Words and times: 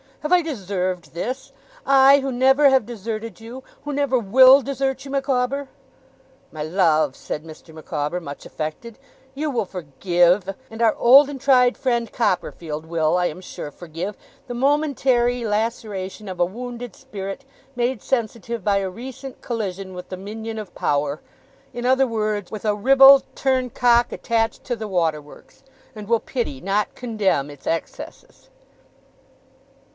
'Have 0.21 0.33
I 0.33 0.41
deserved 0.43 1.13
this! 1.13 1.51
I, 1.85 2.19
who 2.21 2.31
never 2.31 2.69
have 2.69 2.85
deserted 2.85 3.39
you; 3.39 3.63
who 3.85 3.93
never 3.93 4.17
WILL 4.19 4.61
desert 4.61 5.03
you, 5.03 5.11
Micawber!' 5.11 5.67
'My 6.51 6.63
love,' 6.63 7.15
said 7.15 7.43
Mr. 7.43 7.73
Micawber, 7.73 8.19
much 8.19 8.45
affected, 8.45 8.97
'you 9.35 9.49
will 9.49 9.65
forgive, 9.65 10.55
and 10.71 10.79
our 10.81 10.95
old 10.95 11.29
and 11.29 11.41
tried 11.41 11.75
friend 11.77 12.11
Copperfield 12.11 12.85
will, 12.85 13.15
I 13.17 13.27
am 13.27 13.41
sure, 13.41 13.71
forgive, 13.71 14.15
the 14.47 14.53
momentary 14.53 15.43
laceration 15.43 16.27
of 16.27 16.39
a 16.39 16.45
wounded 16.45 16.95
spirit, 16.95 17.43
made 17.75 18.01
sensitive 18.01 18.63
by 18.63 18.77
a 18.77 18.89
recent 18.91 19.41
collision 19.41 19.93
with 19.95 20.09
the 20.09 20.17
Minion 20.17 20.57
of 20.59 20.73
Power 20.75 21.21
in 21.73 21.85
other 21.85 22.07
words, 22.07 22.51
with 22.51 22.65
a 22.65 22.75
ribald 22.75 23.23
Turncock 23.35 24.11
attached 24.11 24.63
to 24.65 24.75
the 24.75 24.87
water 24.87 25.21
works 25.21 25.63
and 25.95 26.07
will 26.07 26.19
pity, 26.19 26.59
not 26.61 26.93
condemn, 26.95 27.49
its 27.51 27.65
excesses. 27.67 28.49